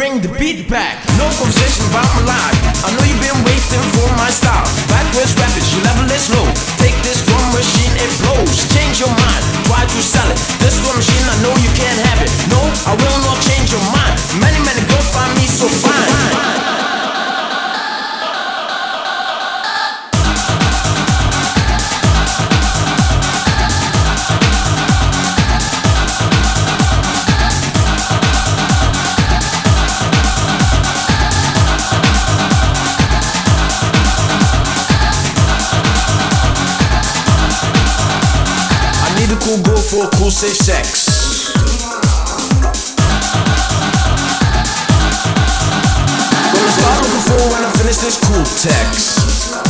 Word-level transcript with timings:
Bring 0.00 0.22
the 0.24 0.32
beat 0.40 0.64
back. 0.64 0.96
No 1.20 1.28
conversation 1.36 1.84
about 1.92 2.08
my 2.16 2.32
life. 2.32 2.56
I 2.80 2.88
know 2.96 3.04
you've 3.04 3.20
been 3.20 3.36
waiting 3.44 3.84
for 3.92 4.08
my 4.16 4.32
style. 4.32 4.64
Backwards 4.88 5.36
rappers, 5.36 5.68
your 5.76 5.84
level 5.84 6.08
is 6.08 6.24
low. 6.32 6.48
Take 6.80 6.96
this 7.04 7.20
drum 7.28 7.44
machine, 7.52 7.92
it 8.00 8.08
blows. 8.24 8.64
Change 8.72 8.96
your 8.96 9.12
mind, 9.12 9.44
try 9.68 9.84
to 9.84 10.00
sell 10.00 10.24
it. 10.32 10.40
This 10.56 10.80
drum 10.80 10.96
machine, 10.96 11.20
I 11.28 11.36
know 11.44 11.52
you 11.60 11.68
can't 11.76 12.00
have 12.08 12.24
it. 12.24 12.32
No, 12.48 12.64
I 12.88 12.96
will 12.96 13.20
not 13.28 13.44
change 13.44 13.76
your 13.76 13.84
mind. 13.92 14.16
Many, 14.40 14.64
many 14.64 14.80
go 14.88 14.96
find 15.12 15.36
me 15.36 15.44
so 15.44 15.68
fine. 15.68 16.79
Cool 40.16 40.30
safe 40.30 40.56
sex. 40.56 41.52
Gonna 46.52 46.72
start 46.72 46.96
looking 47.04 47.24
for 47.28 47.40
when 47.52 47.60
I 47.60 47.70
finish 47.76 47.98
this 48.00 48.16
cool 48.16 48.44
text. 48.56 49.60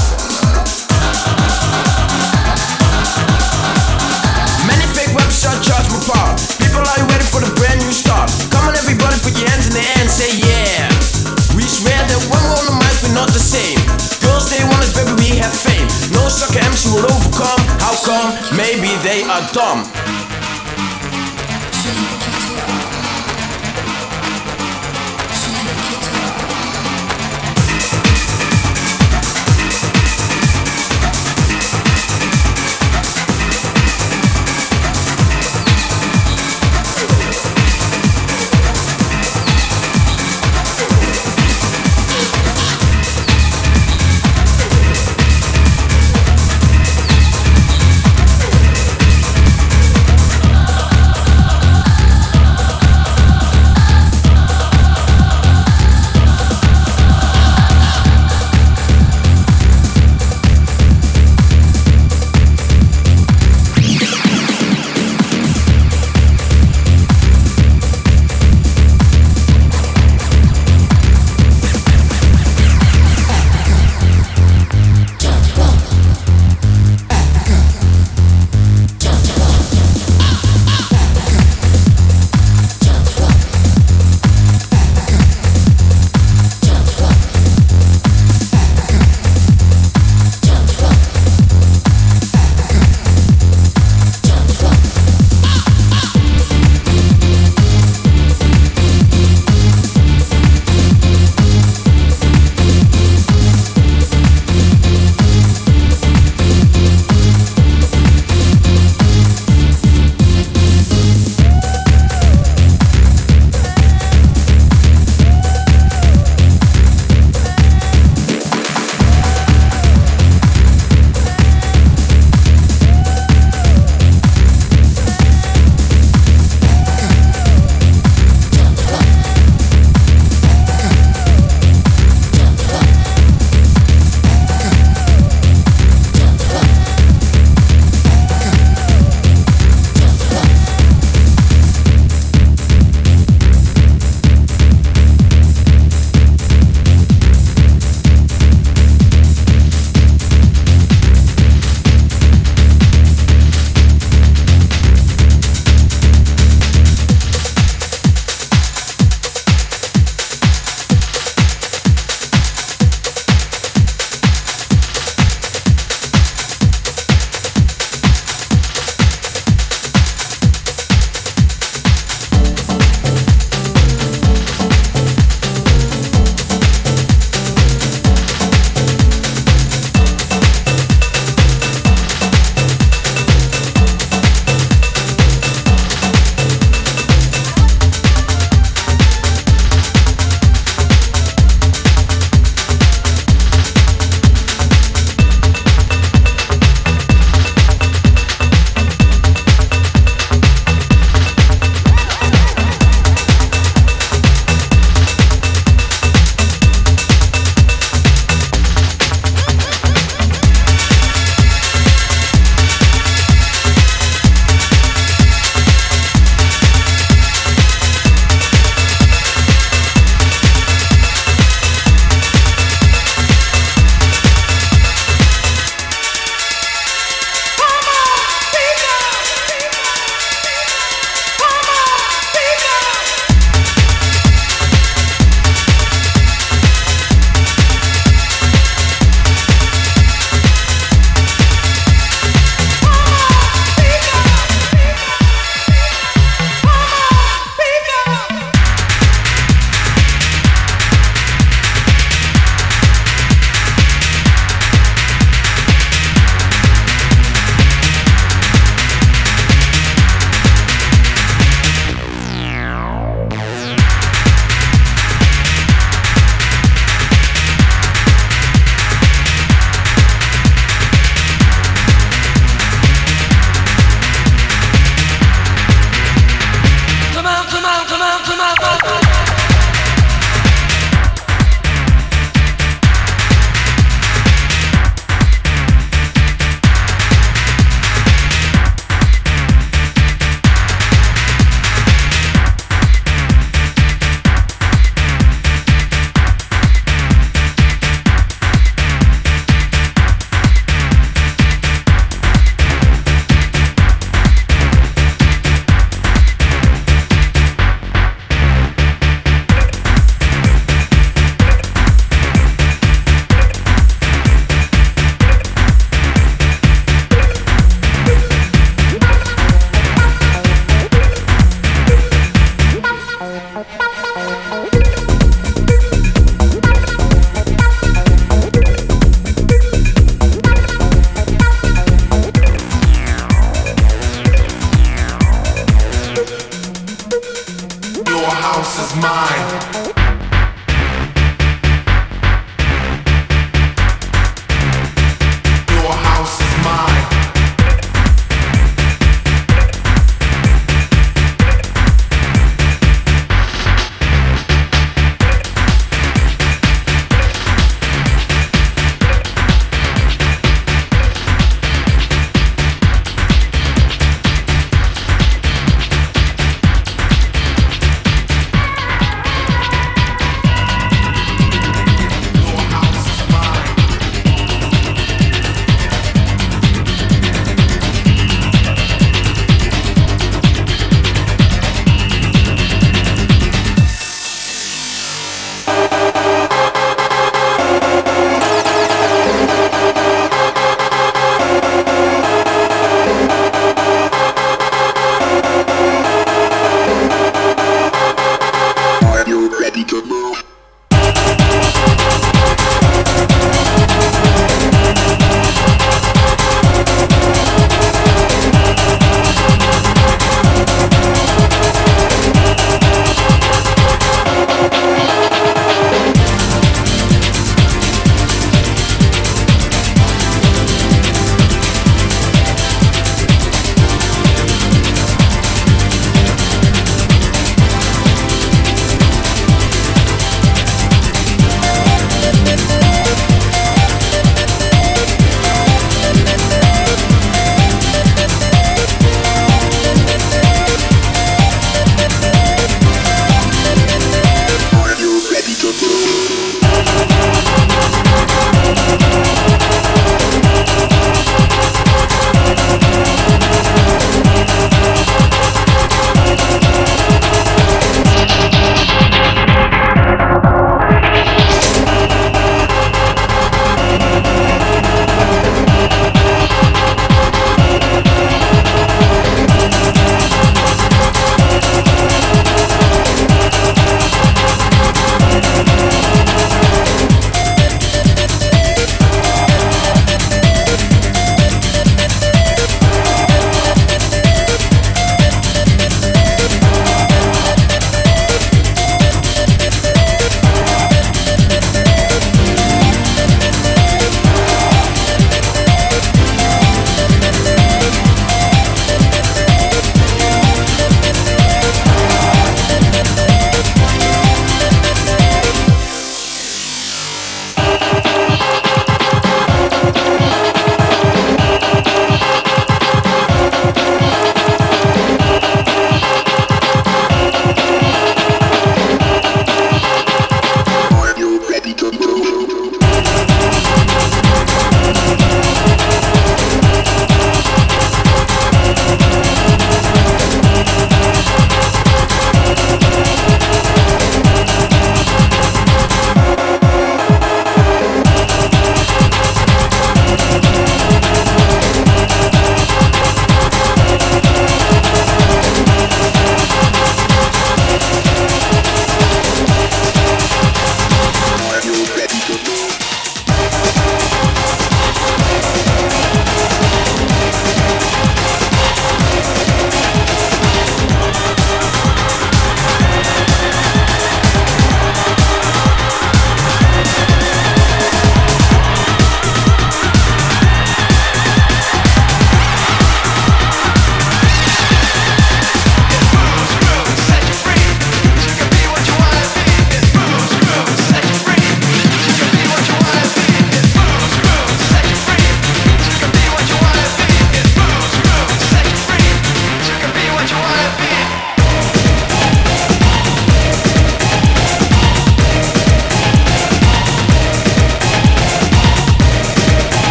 Many 4.70 4.86
fake 4.94 5.10
websites 5.18 5.66
charge 5.66 5.90
me 5.90 5.98
power. 6.06 6.36
People, 6.62 6.86
are 6.86 7.02
ready 7.10 7.26
for 7.26 7.42
the 7.42 7.50
brand 7.58 7.82
new 7.82 7.90
start? 7.90 8.30
Come 8.54 8.68
on, 8.68 8.76
everybody, 8.76 9.18
put 9.26 9.34
your 9.34 9.48
hands 9.50 9.66
in 9.66 9.74
the 9.74 9.82
air 9.82 9.98
and 9.98 10.10
say 10.10 10.30
yeah. 10.38 10.86
We 11.58 11.66
swear 11.66 11.98
that 11.98 12.20
when 12.30 12.38
we're 12.38 12.54
on 12.54 12.66
the 12.70 12.76
mic, 12.78 12.94
we're 13.02 13.18
not 13.18 13.34
the 13.34 13.42
same. 13.42 13.82
Girls, 14.22 14.46
they 14.46 14.62
want 14.70 14.86
us, 14.86 14.94
baby, 14.94 15.10
we 15.18 15.42
have 15.42 15.50
fame. 15.50 15.90
No 16.14 16.28
sucker 16.28 16.62
MC 16.62 16.94
will 16.94 17.08
overcome. 17.08 17.58
How 17.82 17.98
come? 18.06 18.30
Maybe 18.54 18.94
they 19.02 19.24
are 19.26 19.42
dumb. 19.50 20.19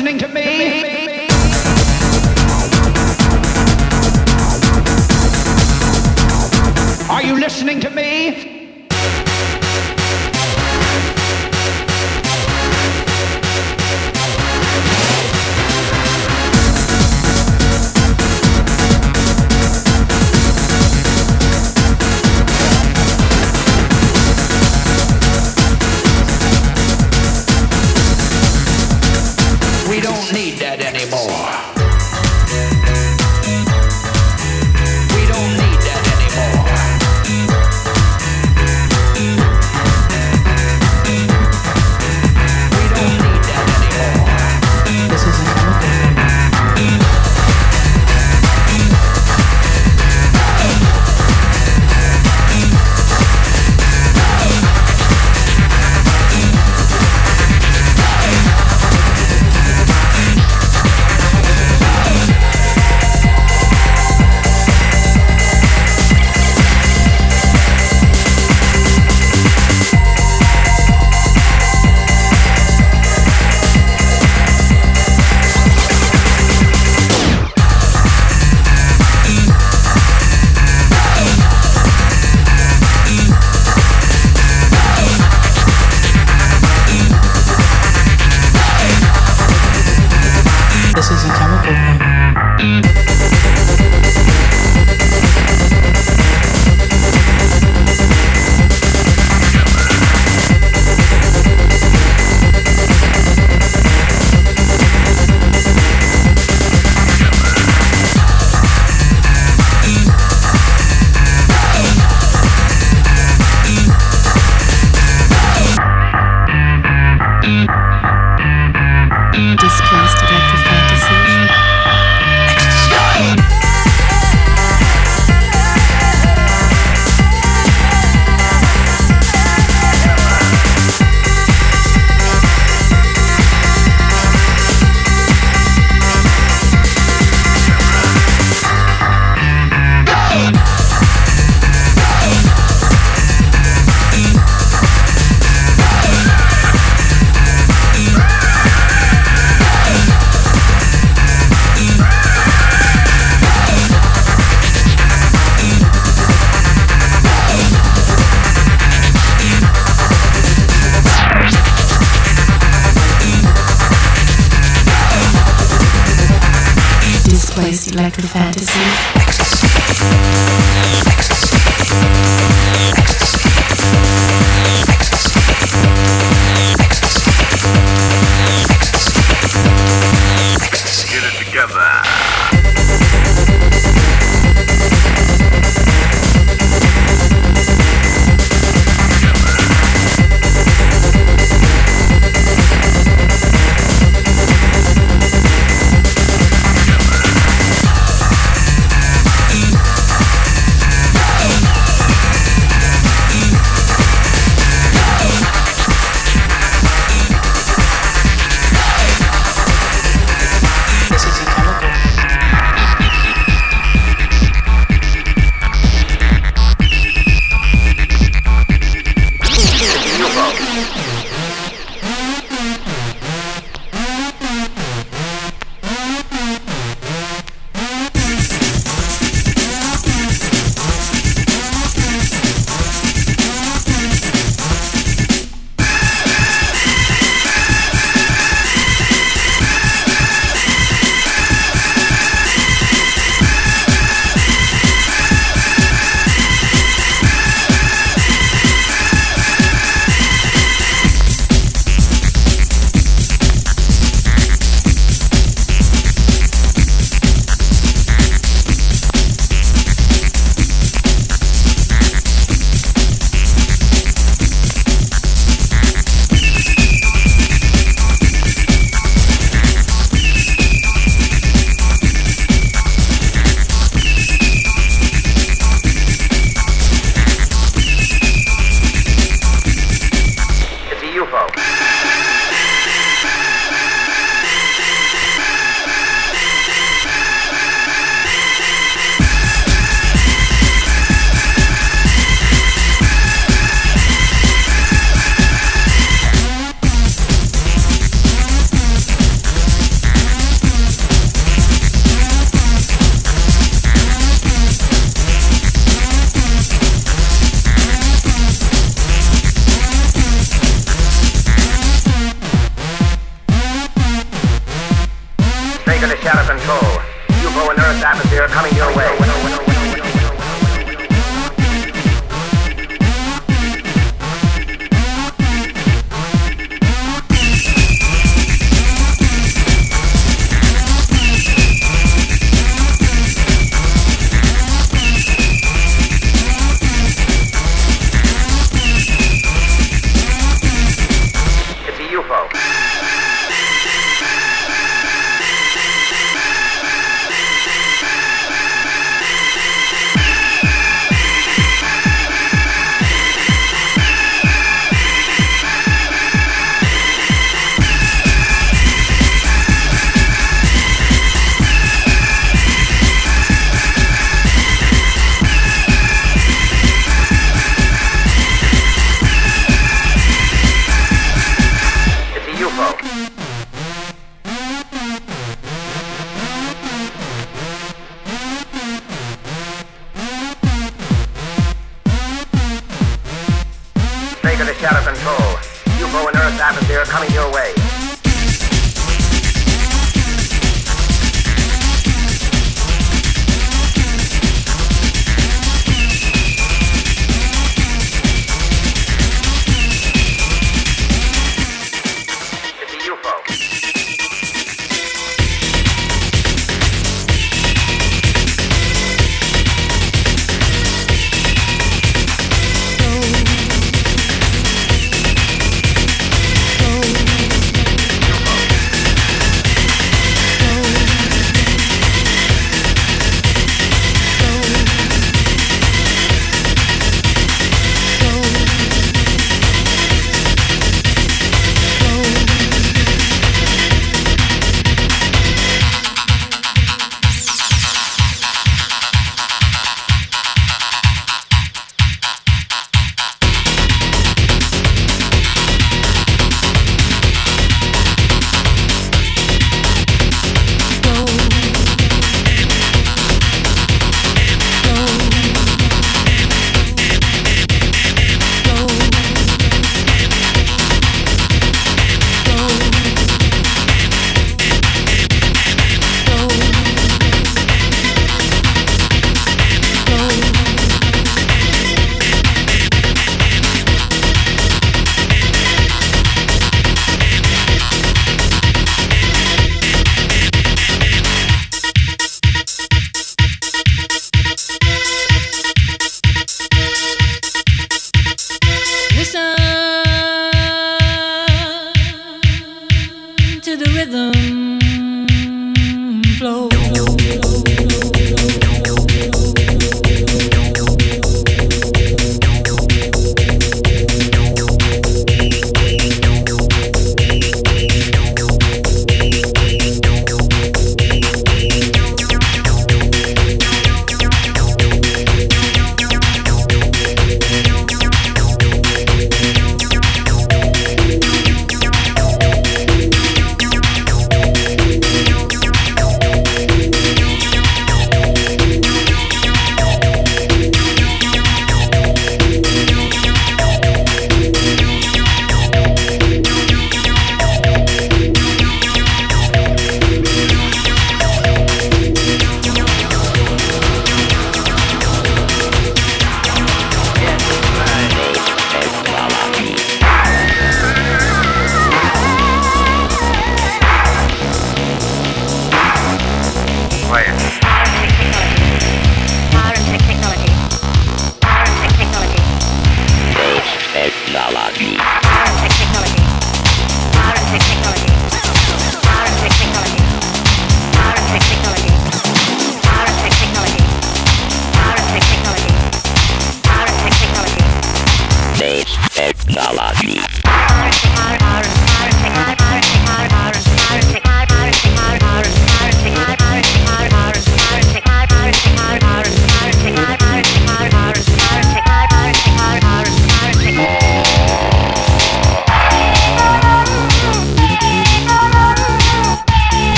listening 0.00 0.18
to 0.18 0.28
me? 0.28 1.28
Are 7.10 7.22
you 7.22 7.38
listening 7.38 7.80
to 7.80 7.89